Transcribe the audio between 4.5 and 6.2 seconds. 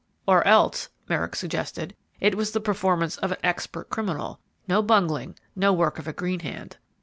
no bungling, no work of a